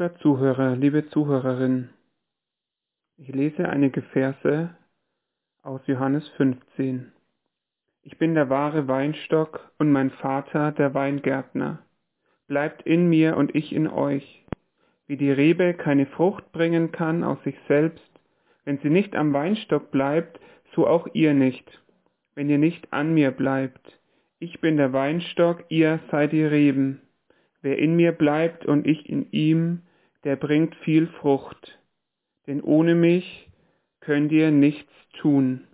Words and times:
Lieber 0.00 0.16
Zuhörer, 0.20 0.76
liebe 0.76 1.06
Zuhörerin, 1.10 1.90
ich 3.18 3.28
lese 3.34 3.68
einige 3.68 4.00
Verse 4.00 4.74
aus 5.60 5.82
Johannes 5.86 6.26
15. 6.38 7.12
Ich 8.00 8.16
bin 8.16 8.34
der 8.34 8.48
wahre 8.48 8.88
Weinstock 8.88 9.70
und 9.76 9.92
mein 9.92 10.08
Vater 10.08 10.72
der 10.72 10.94
Weingärtner. 10.94 11.80
Bleibt 12.46 12.80
in 12.86 13.10
mir 13.10 13.36
und 13.36 13.54
ich 13.54 13.74
in 13.74 13.88
euch. 13.88 14.46
Wie 15.06 15.18
die 15.18 15.30
Rebe 15.30 15.74
keine 15.74 16.06
Frucht 16.06 16.50
bringen 16.50 16.92
kann 16.92 17.22
aus 17.22 17.42
sich 17.44 17.56
selbst, 17.68 18.10
wenn 18.64 18.78
sie 18.78 18.88
nicht 18.88 19.14
am 19.14 19.34
Weinstock 19.34 19.90
bleibt, 19.90 20.40
so 20.74 20.86
auch 20.86 21.08
ihr 21.12 21.34
nicht, 21.34 21.82
wenn 22.34 22.48
ihr 22.48 22.56
nicht 22.56 22.90
an 22.90 23.12
mir 23.12 23.32
bleibt. 23.32 24.00
Ich 24.38 24.62
bin 24.62 24.78
der 24.78 24.94
Weinstock, 24.94 25.66
ihr 25.68 26.00
seid 26.10 26.32
die 26.32 26.44
Reben. 26.44 27.02
Wer 27.60 27.78
in 27.78 27.96
mir 27.96 28.12
bleibt 28.12 28.64
und 28.64 28.86
ich 28.86 29.06
in 29.10 29.30
ihm, 29.32 29.82
der 30.24 30.36
bringt 30.36 30.74
viel 30.76 31.06
Frucht. 31.20 31.78
Denn 32.46 32.60
ohne 32.62 32.94
mich 32.94 33.50
könnt 34.00 34.32
ihr 34.32 34.50
nichts 34.50 34.92
tun. 35.20 35.66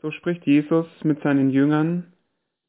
So 0.00 0.10
spricht 0.10 0.44
Jesus 0.46 0.86
mit 1.04 1.22
seinen 1.22 1.50
Jüngern 1.50 2.12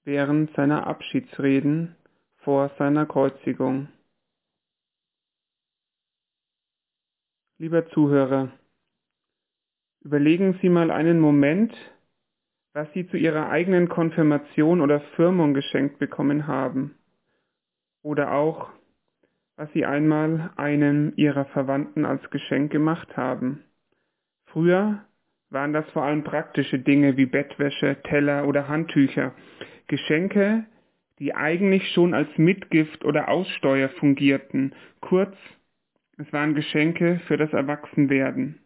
während 0.03 0.53
seiner 0.55 0.85
Abschiedsreden 0.85 1.95
vor 2.37 2.69
seiner 2.77 3.05
Kreuzigung. 3.05 3.87
Lieber 7.57 7.87
Zuhörer, 7.89 8.51
überlegen 10.01 10.59
Sie 10.61 10.69
mal 10.69 10.91
einen 10.91 11.19
Moment, 11.19 11.73
was 12.73 12.91
Sie 12.93 13.07
zu 13.07 13.17
Ihrer 13.17 13.49
eigenen 13.49 13.87
Konfirmation 13.87 14.81
oder 14.81 14.99
Firmung 15.15 15.53
geschenkt 15.53 15.99
bekommen 15.99 16.47
haben. 16.47 16.95
Oder 18.01 18.33
auch, 18.33 18.69
was 19.55 19.71
Sie 19.73 19.85
einmal 19.85 20.51
einem 20.55 21.13
Ihrer 21.15 21.45
Verwandten 21.45 22.05
als 22.05 22.27
Geschenk 22.31 22.71
gemacht 22.71 23.15
haben. 23.15 23.63
Früher 24.45 25.05
waren 25.49 25.73
das 25.73 25.89
vor 25.91 26.03
allem 26.03 26.23
praktische 26.23 26.79
Dinge 26.79 27.17
wie 27.17 27.27
Bettwäsche, 27.27 27.97
Teller 28.03 28.47
oder 28.47 28.67
Handtücher. 28.67 29.33
Geschenke, 29.87 30.65
die 31.19 31.35
eigentlich 31.35 31.91
schon 31.93 32.13
als 32.13 32.29
Mitgift 32.37 33.05
oder 33.05 33.29
Aussteuer 33.29 33.89
fungierten. 33.89 34.73
Kurz, 35.01 35.35
es 36.17 36.31
waren 36.33 36.55
Geschenke 36.55 37.21
für 37.27 37.37
das 37.37 37.53
Erwachsenwerden. 37.53 38.59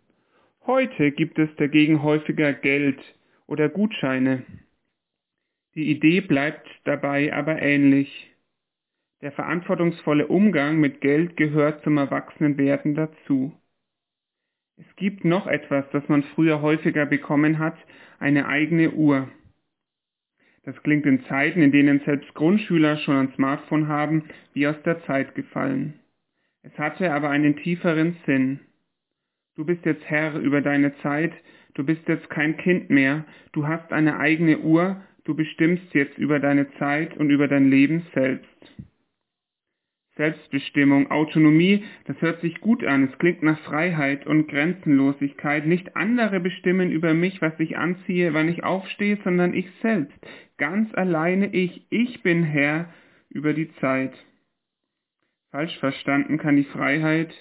Heute 0.66 1.12
gibt 1.12 1.40
es 1.40 1.50
dagegen 1.58 2.04
häufiger 2.04 2.54
Geld 2.54 3.00
oder 3.46 3.70
Gutscheine. 3.70 4.44
Die 5.76 5.90
Idee 5.92 6.22
bleibt 6.22 6.68
dabei 6.86 7.34
aber 7.34 7.62
ähnlich. 7.62 8.36
Der 9.22 9.32
verantwortungsvolle 9.32 10.28
Umgang 10.28 10.80
mit 10.80 11.02
Geld 11.02 11.38
gehört 11.38 11.84
zum 11.84 11.98
Erwachsenenwerden 11.98 12.94
dazu. 12.94 13.52
Es 14.76 14.96
gibt 14.96 15.26
noch 15.26 15.48
etwas, 15.48 15.86
das 15.92 16.08
man 16.08 16.22
früher 16.22 16.62
häufiger 16.62 17.08
bekommen 17.08 17.58
hat, 17.58 17.76
eine 18.20 18.48
eigene 18.48 18.92
Uhr. 18.92 19.28
Das 20.64 20.76
klingt 20.84 21.08
in 21.08 21.24
Zeiten, 21.24 21.64
in 21.64 21.72
denen 21.72 22.02
selbst 22.02 22.32
Grundschüler 22.36 22.98
schon 22.98 23.16
ein 23.16 23.34
Smartphone 23.34 23.88
haben, 23.88 24.26
wie 24.54 24.68
aus 24.68 24.80
der 24.84 25.04
Zeit 25.06 25.34
gefallen. 25.34 26.00
Es 26.62 26.78
hatte 26.78 27.12
aber 27.12 27.30
einen 27.30 27.56
tieferen 27.56 28.18
Sinn. 28.28 28.60
Du 29.56 29.66
bist 29.66 29.84
jetzt 29.86 30.04
Herr 30.06 30.38
über 30.38 30.62
deine 30.62 30.96
Zeit, 30.98 31.34
du 31.74 31.84
bist 31.84 32.08
jetzt 32.08 32.30
kein 32.30 32.58
Kind 32.58 32.92
mehr, 32.92 33.26
du 33.54 33.66
hast 33.66 33.92
eine 33.92 34.20
eigene 34.20 34.60
Uhr, 34.60 35.02
du 35.24 35.34
bestimmst 35.34 35.92
jetzt 35.94 36.20
über 36.20 36.40
deine 36.40 36.70
Zeit 36.74 37.18
und 37.18 37.32
über 37.32 37.48
dein 37.48 37.72
Leben 37.72 38.06
selbst. 38.14 38.87
Selbstbestimmung, 40.18 41.10
Autonomie, 41.12 41.84
das 42.06 42.20
hört 42.22 42.42
sich 42.42 42.60
gut 42.60 42.84
an, 42.84 43.06
es 43.06 43.18
klingt 43.20 43.44
nach 43.44 43.60
Freiheit 43.60 44.28
und 44.28 44.48
Grenzenlosigkeit. 44.48 45.66
Nicht 45.66 45.96
andere 45.96 46.40
bestimmen 46.40 46.92
über 46.92 47.14
mich, 47.14 47.42
was 47.42 47.54
ich 47.60 47.78
anziehe, 47.78 48.34
wann 48.34 48.50
ich 48.50 48.64
aufstehe, 48.64 49.18
sondern 49.24 49.54
ich 49.54 49.68
selbst. 49.82 50.18
Ganz 50.58 50.94
alleine 50.96 51.54
ich. 51.54 51.86
Ich 51.90 52.24
bin 52.24 52.44
Herr 52.44 52.92
über 53.30 53.54
die 53.54 53.72
Zeit. 53.76 54.14
Falsch 55.52 55.78
verstanden 55.80 56.38
kann 56.38 56.58
die 56.58 56.66
Freiheit 56.66 57.34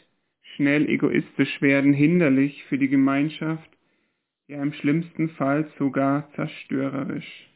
schnell 0.55 0.89
egoistisch 0.89 1.61
werden, 1.61 1.93
hinderlich 1.93 2.65
für 2.65 2.79
die 2.79 2.89
Gemeinschaft, 2.89 3.71
ja 4.47 4.63
im 4.63 4.73
schlimmsten 4.73 5.31
Fall 5.31 5.69
sogar 5.79 6.31
zerstörerisch. 6.35 7.51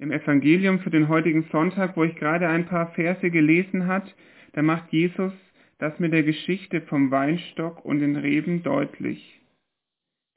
Im 0.00 0.12
Evangelium 0.12 0.78
für 0.78 0.90
den 0.90 1.08
heutigen 1.08 1.42
Sonntag, 1.50 1.96
wo 1.96 2.04
ich 2.04 2.14
gerade 2.14 2.46
ein 2.48 2.66
paar 2.66 2.92
Verse 2.92 3.30
gelesen 3.30 3.88
hat, 3.88 4.14
da 4.52 4.62
macht 4.62 4.92
Jesus 4.92 5.32
das 5.78 5.98
mit 5.98 6.12
der 6.12 6.22
Geschichte 6.22 6.80
vom 6.82 7.10
Weinstock 7.10 7.84
und 7.84 7.98
den 7.98 8.16
Reben 8.16 8.62
deutlich. 8.62 9.40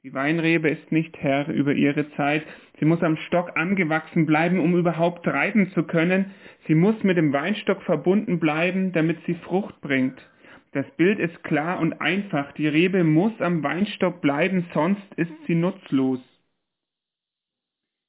Die 0.04 0.12
Weinrebe 0.14 0.68
ist 0.68 0.90
nicht 0.90 1.16
Herr 1.18 1.46
über 1.48 1.74
ihre 1.74 2.10
Zeit. 2.12 2.42
Sie 2.80 2.84
muss 2.84 3.02
am 3.02 3.16
Stock 3.28 3.56
angewachsen 3.56 4.26
bleiben, 4.26 4.58
um 4.58 4.76
überhaupt 4.76 5.24
treiben 5.24 5.70
zu 5.70 5.84
können. 5.84 6.32
Sie 6.66 6.74
muss 6.74 7.00
mit 7.04 7.16
dem 7.16 7.32
Weinstock 7.32 7.82
verbunden 7.82 8.40
bleiben, 8.40 8.90
damit 8.90 9.18
sie 9.26 9.34
Frucht 9.34 9.80
bringt. 9.80 10.18
Das 10.72 10.86
Bild 10.96 11.20
ist 11.20 11.44
klar 11.44 11.78
und 11.78 12.00
einfach. 12.00 12.50
Die 12.52 12.66
Rebe 12.66 13.04
muss 13.04 13.40
am 13.40 13.62
Weinstock 13.62 14.20
bleiben, 14.20 14.64
sonst 14.74 15.14
ist 15.14 15.32
sie 15.46 15.54
nutzlos. 15.54 16.20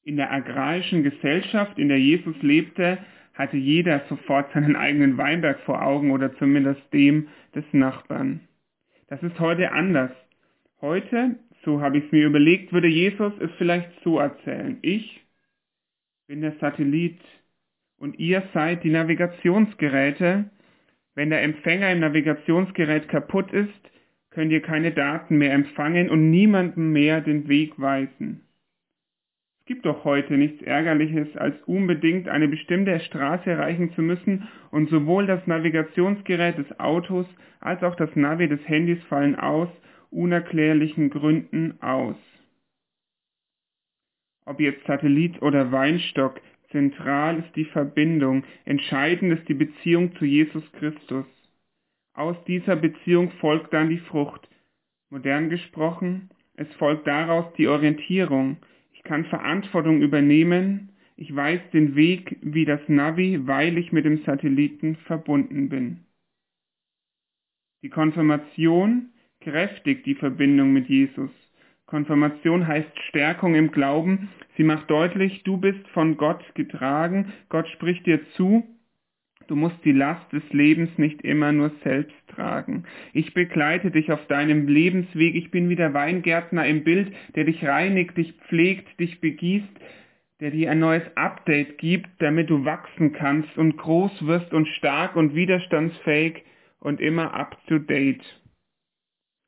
In 0.03 0.17
der 0.17 0.31
agrarischen 0.31 1.03
Gesellschaft, 1.03 1.79
in 1.79 1.87
der 1.87 1.99
Jesus 1.99 2.35
lebte, 2.41 2.97
hatte 3.33 3.57
jeder 3.57 4.01
sofort 4.09 4.51
seinen 4.53 4.75
eigenen 4.75 5.17
Weinberg 5.17 5.59
vor 5.61 5.81
Augen 5.81 6.11
oder 6.11 6.35
zumindest 6.37 6.81
dem 6.93 7.29
des 7.55 7.65
Nachbarn. 7.71 8.41
Das 9.07 9.23
ist 9.23 9.39
heute 9.39 9.71
anders. 9.71 10.11
Heute, 10.81 11.35
so 11.63 11.81
habe 11.81 11.97
ich 11.97 12.05
es 12.05 12.11
mir 12.11 12.25
überlegt, 12.25 12.73
würde 12.73 12.89
Jesus 12.89 13.31
es 13.39 13.49
vielleicht 13.57 13.89
so 14.03 14.19
erzählen. 14.19 14.77
Ich 14.81 15.21
bin 16.27 16.41
der 16.41 16.53
Satellit 16.59 17.19
und 17.97 18.19
ihr 18.19 18.43
seid 18.53 18.83
die 18.83 18.91
Navigationsgeräte. 18.91 20.49
Wenn 21.15 21.29
der 21.29 21.43
Empfänger 21.43 21.91
im 21.91 22.01
Navigationsgerät 22.01 23.07
kaputt 23.07 23.53
ist, 23.53 23.69
könnt 24.31 24.51
ihr 24.51 24.61
keine 24.61 24.91
Daten 24.91 25.37
mehr 25.37 25.53
empfangen 25.53 26.09
und 26.09 26.29
niemandem 26.29 26.91
mehr 26.91 27.21
den 27.21 27.47
Weg 27.47 27.79
weisen. 27.79 28.41
Es 29.63 29.68
gibt 29.68 29.85
doch 29.85 30.03
heute 30.03 30.34
nichts 30.34 30.62
Ärgerliches, 30.62 31.38
als 31.38 31.56
unbedingt 31.63 32.28
eine 32.28 32.50
bestimmte 32.50 33.00
Straße 33.00 33.50
erreichen 33.50 33.94
zu 33.94 34.01
müssen 34.01 34.50
und 34.72 34.90
sowohl 34.90 35.25
das 35.25 35.47
Navigationsgerät 35.47 36.57
des 36.57 36.79
Autos 36.81 37.25
als 37.62 37.81
auch 37.81 37.96
das 37.96 38.13
Navi 38.13 38.50
des 38.50 38.59
Handys 38.68 39.01
fallen 39.06 39.38
aus 39.38 39.69
unerklärlichen 40.09 41.09
Gründen 41.09 41.81
aus. 41.81 42.18
Ob 44.46 44.59
jetzt 44.59 44.85
Satellit 44.85 45.41
oder 45.41 45.72
Weinstock, 45.72 46.41
zentral 46.72 47.40
ist 47.40 47.56
die 47.56 47.63
Verbindung, 47.63 48.44
entscheidend 48.66 49.40
ist 49.40 49.47
die 49.47 49.53
Beziehung 49.53 50.13
zu 50.18 50.25
Jesus 50.25 50.69
Christus. 50.74 51.25
Aus 52.13 52.35
dieser 52.47 52.75
Beziehung 52.75 53.31
folgt 53.40 53.72
dann 53.72 53.90
die 53.90 54.00
Frucht. 54.00 54.45
Modern 55.09 55.50
gesprochen, 55.50 56.30
es 56.56 56.68
folgt 56.75 57.07
daraus 57.07 57.45
die 57.53 57.69
Orientierung, 57.69 58.57
kann 59.03 59.25
Verantwortung 59.25 60.01
übernehmen. 60.01 60.89
Ich 61.15 61.33
weiß 61.35 61.59
den 61.71 61.95
Weg 61.95 62.37
wie 62.41 62.65
das 62.65 62.81
Navi, 62.87 63.45
weil 63.45 63.77
ich 63.77 63.91
mit 63.91 64.05
dem 64.05 64.23
Satelliten 64.23 64.95
verbunden 65.07 65.69
bin. 65.69 66.05
Die 67.83 67.89
Konfirmation 67.89 69.11
kräftigt 69.41 70.05
die 70.05 70.15
Verbindung 70.15 70.71
mit 70.71 70.88
Jesus. 70.88 71.29
Konfirmation 71.85 72.65
heißt 72.65 72.97
Stärkung 73.09 73.55
im 73.55 73.71
Glauben. 73.71 74.29
Sie 74.55 74.63
macht 74.63 74.89
deutlich, 74.89 75.44
du 75.44 75.57
bist 75.57 75.85
von 75.89 76.17
Gott 76.17 76.44
getragen. 76.56 77.33
Gott 77.49 77.67
spricht 77.67 78.06
dir 78.06 78.19
zu. 78.31 78.63
Du 79.48 79.56
musst 79.56 79.84
die 79.84 79.92
Last 79.92 80.31
des 80.31 80.44
Lebens 80.51 80.90
nicht 80.98 81.22
immer 81.22 81.51
nur 81.51 81.72
selbst 81.84 82.16
tragen. 82.28 82.86
Ich 83.13 83.34
begleite 83.34 83.92
dich 83.92 84.12
auf 84.12 84.25
deinem 84.28 84.68
Lebensweg. 84.68 85.36
Ich 85.36 85.51
bin 85.51 85.69
wie 85.69 85.75
der 85.75 85.94
Weingärtner 85.94 86.66
im 86.66 86.84
Bild, 86.84 87.13
der 87.36 87.44
dich 87.44 87.66
reinigt, 87.66 88.18
dich 88.18 88.34
pflegt, 88.48 89.00
dich 89.00 89.19
begießt, 89.22 89.68
der 90.40 90.51
dir 90.51 90.72
ein 90.72 90.80
neues 90.80 91.04
Update 91.16 91.78
gibt, 91.78 92.10
damit 92.19 92.50
du 92.50 92.66
wachsen 92.66 93.13
kannst 93.13 93.57
und 93.57 93.78
groß 93.78 94.25
wirst 94.25 94.54
und 94.54 94.68
stark 94.69 95.16
und 95.16 95.36
widerstandsfähig 95.36 96.44
und 96.80 97.00
immer 97.00 97.34
up 97.34 97.57
to 97.68 97.80
date. 97.80 98.24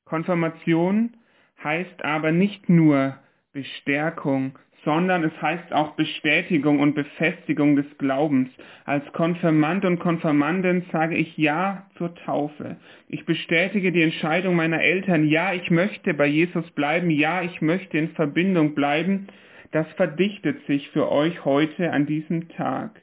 Konfirmation 0.05 1.17
heißt 1.63 2.03
aber 2.03 2.31
nicht 2.31 2.69
nur 2.69 3.17
Bestärkung, 3.51 4.59
sondern 4.85 5.23
es 5.23 5.41
heißt 5.41 5.73
auch 5.73 5.95
Bestätigung 5.95 6.79
und 6.79 6.93
Befestigung 6.93 7.75
des 7.75 7.85
Glaubens. 7.97 8.49
Als 8.85 9.03
Konfirmand 9.11 9.83
und 9.83 9.99
Konfirmandin 9.99 10.85
sage 10.91 11.17
ich 11.17 11.35
Ja 11.37 11.89
zur 11.97 12.15
Taufe. 12.15 12.77
Ich 13.09 13.25
bestätige 13.25 13.91
die 13.91 14.03
Entscheidung 14.03 14.55
meiner 14.55 14.81
Eltern. 14.81 15.27
Ja, 15.27 15.53
ich 15.53 15.69
möchte 15.71 16.13
bei 16.13 16.27
Jesus 16.27 16.69
bleiben. 16.71 17.09
Ja, 17.09 17.41
ich 17.41 17.61
möchte 17.61 17.97
in 17.97 18.09
Verbindung 18.11 18.75
bleiben. 18.75 19.27
Das 19.71 19.87
verdichtet 19.93 20.65
sich 20.67 20.89
für 20.91 21.11
euch 21.11 21.43
heute 21.43 21.91
an 21.91 22.05
diesem 22.05 22.47
Tag. 22.49 23.01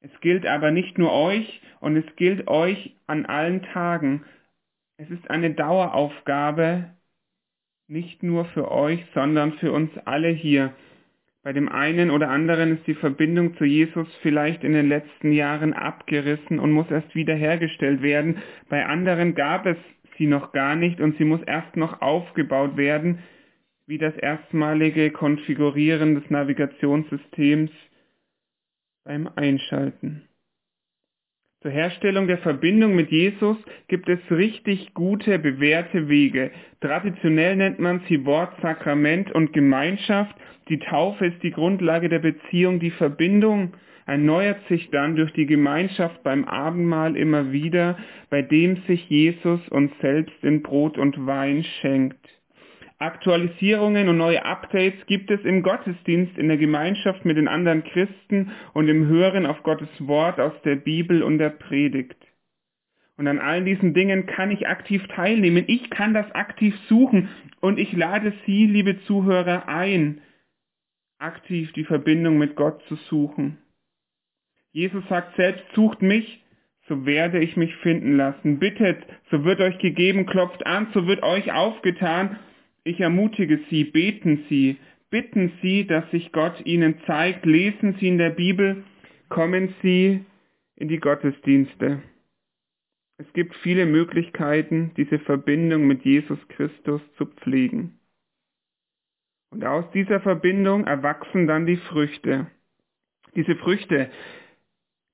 Es 0.00 0.10
gilt 0.20 0.46
aber 0.46 0.70
nicht 0.70 0.98
nur 0.98 1.12
euch 1.12 1.62
und 1.80 1.96
es 1.96 2.16
gilt 2.16 2.48
euch 2.48 2.96
an 3.06 3.24
allen 3.24 3.62
Tagen. 3.62 4.24
Es 4.96 5.08
ist 5.10 5.30
eine 5.30 5.52
Daueraufgabe, 5.54 6.90
nicht 7.88 8.22
nur 8.22 8.44
für 8.46 8.70
euch, 8.70 9.04
sondern 9.14 9.54
für 9.54 9.72
uns 9.72 9.90
alle 10.04 10.28
hier. 10.28 10.74
Bei 11.48 11.54
dem 11.54 11.70
einen 11.70 12.10
oder 12.10 12.28
anderen 12.28 12.76
ist 12.76 12.86
die 12.86 12.94
Verbindung 12.94 13.56
zu 13.56 13.64
Jesus 13.64 14.06
vielleicht 14.20 14.64
in 14.64 14.74
den 14.74 14.86
letzten 14.86 15.32
Jahren 15.32 15.72
abgerissen 15.72 16.58
und 16.58 16.72
muss 16.72 16.90
erst 16.90 17.14
wiederhergestellt 17.14 18.02
werden. 18.02 18.42
Bei 18.68 18.84
anderen 18.84 19.34
gab 19.34 19.64
es 19.64 19.78
sie 20.18 20.26
noch 20.26 20.52
gar 20.52 20.76
nicht 20.76 21.00
und 21.00 21.16
sie 21.16 21.24
muss 21.24 21.40
erst 21.46 21.74
noch 21.74 22.02
aufgebaut 22.02 22.76
werden, 22.76 23.20
wie 23.86 23.96
das 23.96 24.14
erstmalige 24.18 25.10
Konfigurieren 25.10 26.16
des 26.16 26.28
Navigationssystems 26.28 27.70
beim 29.04 29.30
Einschalten. 29.34 30.27
Zur 31.60 31.72
Herstellung 31.72 32.28
der 32.28 32.38
Verbindung 32.38 32.94
mit 32.94 33.10
Jesus 33.10 33.56
gibt 33.88 34.08
es 34.08 34.20
richtig 34.30 34.94
gute, 34.94 35.40
bewährte 35.40 36.08
Wege. 36.08 36.52
Traditionell 36.80 37.56
nennt 37.56 37.80
man 37.80 38.00
sie 38.08 38.24
Wort, 38.24 38.52
Sakrament 38.62 39.32
und 39.32 39.52
Gemeinschaft. 39.52 40.36
Die 40.68 40.78
Taufe 40.78 41.26
ist 41.26 41.42
die 41.42 41.50
Grundlage 41.50 42.08
der 42.08 42.20
Beziehung. 42.20 42.78
Die 42.78 42.92
Verbindung 42.92 43.72
erneuert 44.06 44.60
sich 44.68 44.88
dann 44.90 45.16
durch 45.16 45.32
die 45.32 45.46
Gemeinschaft 45.46 46.22
beim 46.22 46.44
Abendmahl 46.44 47.16
immer 47.16 47.50
wieder, 47.50 47.98
bei 48.30 48.40
dem 48.40 48.76
sich 48.86 49.08
Jesus 49.08 49.68
uns 49.70 49.90
selbst 50.00 50.44
in 50.44 50.62
Brot 50.62 50.96
und 50.96 51.26
Wein 51.26 51.64
schenkt. 51.80 52.37
Aktualisierungen 53.00 54.08
und 54.08 54.16
neue 54.16 54.44
Updates 54.44 55.06
gibt 55.06 55.30
es 55.30 55.40
im 55.44 55.62
Gottesdienst, 55.62 56.36
in 56.36 56.48
der 56.48 56.56
Gemeinschaft 56.56 57.24
mit 57.24 57.36
den 57.36 57.46
anderen 57.46 57.84
Christen 57.84 58.50
und 58.72 58.88
im 58.88 59.06
Hören 59.06 59.46
auf 59.46 59.62
Gottes 59.62 59.88
Wort 60.00 60.40
aus 60.40 60.54
der 60.64 60.74
Bibel 60.74 61.22
und 61.22 61.38
der 61.38 61.50
Predigt. 61.50 62.16
Und 63.16 63.28
an 63.28 63.38
allen 63.38 63.64
diesen 63.64 63.94
Dingen 63.94 64.26
kann 64.26 64.50
ich 64.50 64.66
aktiv 64.66 65.06
teilnehmen. 65.14 65.64
Ich 65.68 65.90
kann 65.90 66.12
das 66.12 66.30
aktiv 66.32 66.74
suchen 66.88 67.28
und 67.60 67.78
ich 67.78 67.92
lade 67.92 68.32
Sie, 68.46 68.66
liebe 68.66 69.00
Zuhörer, 69.02 69.68
ein, 69.68 70.20
aktiv 71.18 71.72
die 71.74 71.84
Verbindung 71.84 72.36
mit 72.36 72.56
Gott 72.56 72.82
zu 72.88 72.96
suchen. 72.96 73.58
Jesus 74.72 75.06
sagt 75.08 75.36
selbst, 75.36 75.64
sucht 75.74 76.02
mich, 76.02 76.44
so 76.88 77.06
werde 77.06 77.38
ich 77.38 77.56
mich 77.56 77.74
finden 77.76 78.16
lassen. 78.16 78.58
Bittet, 78.58 79.04
so 79.30 79.44
wird 79.44 79.60
euch 79.60 79.78
gegeben, 79.78 80.26
klopft 80.26 80.66
an, 80.66 80.88
so 80.94 81.06
wird 81.06 81.22
euch 81.22 81.52
aufgetan 81.52 82.38
ich 82.88 83.00
ermutige 83.00 83.60
Sie, 83.70 83.84
beten 83.84 84.44
Sie, 84.48 84.78
bitten 85.10 85.52
Sie, 85.62 85.86
dass 85.86 86.10
sich 86.10 86.32
Gott 86.32 86.64
Ihnen 86.64 87.00
zeigt, 87.06 87.44
lesen 87.44 87.96
Sie 88.00 88.08
in 88.08 88.18
der 88.18 88.30
Bibel, 88.30 88.84
kommen 89.28 89.74
Sie 89.82 90.24
in 90.76 90.88
die 90.88 90.98
Gottesdienste. 90.98 92.02
Es 93.18 93.32
gibt 93.32 93.54
viele 93.56 93.84
Möglichkeiten, 93.84 94.92
diese 94.96 95.18
Verbindung 95.18 95.86
mit 95.86 96.04
Jesus 96.04 96.38
Christus 96.48 97.02
zu 97.16 97.26
pflegen. 97.26 97.98
Und 99.50 99.64
aus 99.64 99.84
dieser 99.92 100.20
Verbindung 100.20 100.86
erwachsen 100.86 101.46
dann 101.46 101.66
die 101.66 101.78
Früchte. 101.78 102.46
Diese 103.34 103.56
Früchte 103.56 104.10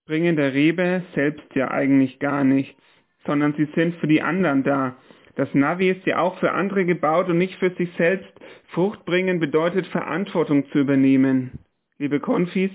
bringen 0.06 0.36
der 0.36 0.52
Rebe 0.52 1.02
selbst 1.14 1.54
ja 1.54 1.70
eigentlich 1.70 2.18
gar 2.18 2.44
nichts, 2.44 2.80
sondern 3.26 3.54
sie 3.54 3.68
sind 3.74 3.94
für 3.96 4.06
die 4.06 4.22
anderen 4.22 4.64
da. 4.64 4.96
Das 5.36 5.52
Navi 5.52 5.90
ist 5.90 6.06
ja 6.06 6.20
auch 6.20 6.38
für 6.38 6.52
andere 6.52 6.84
gebaut 6.84 7.28
und 7.28 7.38
nicht 7.38 7.58
für 7.58 7.70
sich 7.70 7.90
selbst. 7.96 8.32
Frucht 8.68 9.04
bringen 9.04 9.40
bedeutet 9.40 9.86
Verantwortung 9.88 10.66
zu 10.70 10.78
übernehmen. 10.78 11.58
Liebe 11.98 12.20
Konfis, 12.20 12.70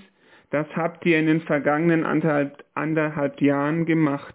das 0.50 0.66
habt 0.76 1.06
ihr 1.06 1.18
in 1.18 1.26
den 1.26 1.40
vergangenen 1.42 2.04
anderthalb, 2.04 2.64
anderthalb 2.74 3.40
Jahren 3.40 3.86
gemacht. 3.86 4.34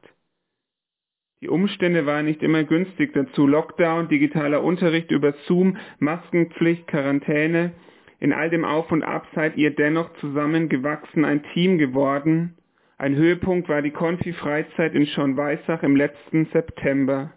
Die 1.41 1.49
Umstände 1.49 2.05
waren 2.05 2.25
nicht 2.25 2.41
immer 2.41 2.63
günstig 2.63 3.13
dazu. 3.13 3.45
Lockdown, 3.45 4.07
digitaler 4.07 4.63
Unterricht 4.63 5.11
über 5.11 5.33
Zoom, 5.45 5.77
Maskenpflicht, 5.99 6.87
Quarantäne. 6.87 7.73
In 8.19 8.33
all 8.33 8.49
dem 8.49 8.65
Auf 8.65 8.91
und 8.91 9.03
Ab 9.03 9.27
seid 9.35 9.57
ihr 9.57 9.75
dennoch 9.75 10.11
zusammengewachsen, 10.15 11.25
ein 11.25 11.43
Team 11.53 11.77
geworden. 11.77 12.55
Ein 12.97 13.15
Höhepunkt 13.15 13.67
war 13.67 13.81
die 13.81 13.91
Konfi-Freizeit 13.91 14.95
in 14.95 15.05
Schornweissach 15.05 15.83
im 15.83 15.95
letzten 15.95 16.45
September. 16.45 17.33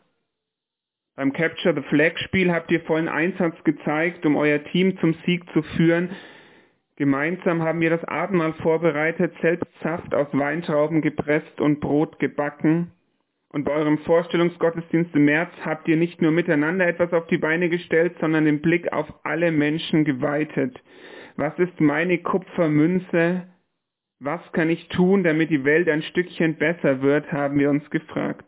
Beim 1.19 1.33
Capture 1.33 1.75
the 1.75 1.83
Flag 1.89 2.17
Spiel 2.21 2.53
habt 2.53 2.71
ihr 2.71 2.81
vollen 2.83 3.09
Einsatz 3.09 3.57
gezeigt, 3.65 4.25
um 4.25 4.37
euer 4.37 4.63
Team 4.63 4.97
zum 4.99 5.15
Sieg 5.27 5.43
zu 5.53 5.63
führen. 5.63 6.11
Gemeinsam 6.95 7.61
haben 7.61 7.81
wir 7.81 7.91
das 7.91 8.05
Abendmahl 8.05 8.53
vorbereitet, 8.63 9.35
selbst 9.43 9.67
Saft 9.83 10.15
aus 10.15 10.29
Weintrauben 10.31 11.03
gepresst 11.03 11.61
und 11.61 11.81
Brot 11.81 12.21
gebacken. 12.21 12.93
Und 13.49 13.65
bei 13.65 13.73
eurem 13.73 13.99
Vorstellungsgottesdienst 13.99 15.13
im 15.17 15.25
März 15.25 15.51
habt 15.65 15.89
ihr 15.89 15.97
nicht 15.97 16.23
nur 16.23 16.31
miteinander 16.31 16.87
etwas 16.87 17.13
auf 17.13 17.27
die 17.27 17.39
Beine 17.39 17.69
gestellt, 17.69 18.15
sondern 18.21 18.45
den 18.45 18.61
Blick 18.61 18.93
auf 18.93 19.13
alle 19.25 19.51
Menschen 19.51 20.05
geweitet. 20.05 20.81
Was 21.35 21.59
ist 21.59 21.81
meine 21.81 22.19
Kupfermünze? 22.19 23.43
Was 24.21 24.53
kann 24.53 24.71
ich 24.71 24.87
tun, 24.91 25.25
damit 25.25 25.51
die 25.51 25.65
Welt 25.65 25.89
ein 25.89 26.03
Stückchen 26.03 26.59
besser 26.59 27.03
wird, 27.03 27.33
haben 27.33 27.59
wir 27.59 27.71
uns 27.71 27.91
gefragt. 27.91 28.45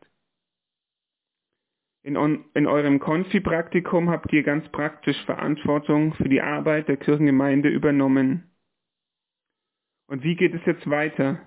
In, 2.02 2.44
in 2.55 2.67
eurem 2.67 2.99
Konfi-Praktikum 2.99 4.08
habt 4.08 4.32
ihr 4.32 4.43
ganz 4.43 4.67
praktisch 4.70 5.23
Verantwortung 5.26 6.14
für 6.14 6.29
die 6.29 6.41
Arbeit 6.41 6.88
der 6.88 6.97
Kirchengemeinde 6.97 7.69
übernommen. 7.69 8.50
Und 10.06 10.25
wie 10.25 10.35
geht 10.35 10.55
es 10.55 10.64
jetzt 10.64 10.88
weiter? 10.88 11.41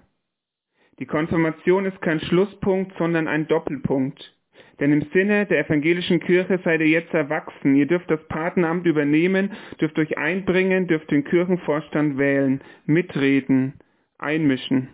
Die 0.99 1.07
Konfirmation 1.07 1.85
ist 1.85 1.99
kein 2.01 2.19
Schlusspunkt, 2.19 2.95
sondern 2.97 3.27
ein 3.27 3.47
Doppelpunkt. 3.47 4.37
Denn 4.79 4.93
im 4.93 5.01
Sinne 5.11 5.45
der 5.47 5.65
evangelischen 5.65 6.19
Kirche 6.19 6.59
seid 6.63 6.81
ihr 6.81 6.87
jetzt 6.87 7.13
erwachsen. 7.13 7.75
Ihr 7.75 7.87
dürft 7.87 8.09
das 8.11 8.23
Patenamt 8.27 8.85
übernehmen, 8.85 9.53
dürft 9.81 9.97
euch 9.97 10.17
einbringen, 10.17 10.87
dürft 10.87 11.09
den 11.09 11.23
Kirchenvorstand 11.23 12.17
wählen, 12.17 12.61
mitreden, 12.85 13.79
einmischen. 14.17 14.89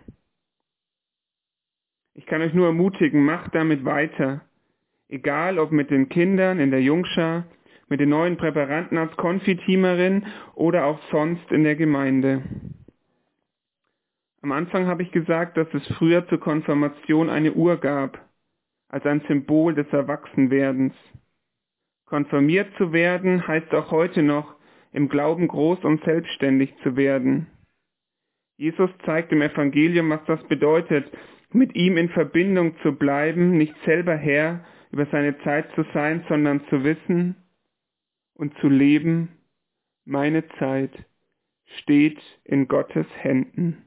Ich 2.14 2.26
kann 2.26 2.42
euch 2.42 2.54
nur 2.54 2.66
ermutigen, 2.66 3.24
macht 3.24 3.54
damit 3.54 3.84
weiter. 3.84 4.42
Egal 5.10 5.58
ob 5.58 5.72
mit 5.72 5.90
den 5.90 6.08
Kindern 6.08 6.60
in 6.60 6.70
der 6.70 6.82
Jungschar, 6.82 7.44
mit 7.88 7.98
den 7.98 8.10
neuen 8.10 8.36
Präparanten 8.36 8.96
als 8.96 9.14
Konfiteamerin 9.16 10.24
oder 10.54 10.86
auch 10.86 11.00
sonst 11.10 11.50
in 11.50 11.64
der 11.64 11.74
Gemeinde. 11.74 12.42
Am 14.40 14.52
Anfang 14.52 14.86
habe 14.86 15.02
ich 15.02 15.10
gesagt, 15.10 15.56
dass 15.56 15.66
es 15.74 15.84
früher 15.98 16.26
zur 16.28 16.38
Konfirmation 16.38 17.28
eine 17.28 17.52
Uhr 17.52 17.78
gab, 17.78 18.24
als 18.88 19.04
ein 19.04 19.20
Symbol 19.26 19.74
des 19.74 19.88
Erwachsenwerdens. 19.88 20.94
Konfirmiert 22.06 22.68
zu 22.78 22.92
werden 22.92 23.46
heißt 23.46 23.74
auch 23.74 23.90
heute 23.90 24.22
noch, 24.22 24.54
im 24.92 25.08
Glauben 25.08 25.48
groß 25.48 25.84
und 25.84 26.04
selbstständig 26.04 26.72
zu 26.84 26.96
werden. 26.96 27.48
Jesus 28.56 28.90
zeigt 29.04 29.32
im 29.32 29.42
Evangelium, 29.42 30.10
was 30.10 30.24
das 30.26 30.42
bedeutet, 30.44 31.10
mit 31.52 31.74
ihm 31.74 31.96
in 31.96 32.10
Verbindung 32.10 32.76
zu 32.82 32.92
bleiben, 32.92 33.58
nicht 33.58 33.74
selber 33.84 34.14
Herr, 34.14 34.64
über 34.90 35.06
seine 35.06 35.38
Zeit 35.42 35.72
zu 35.74 35.84
sein, 35.94 36.24
sondern 36.28 36.66
zu 36.68 36.82
wissen 36.84 37.36
und 38.34 38.56
zu 38.58 38.68
leben, 38.68 39.28
meine 40.04 40.48
Zeit 40.58 40.92
steht 41.78 42.20
in 42.44 42.68
Gottes 42.68 43.06
Händen. 43.18 43.86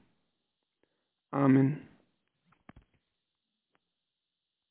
Amen. 1.32 1.93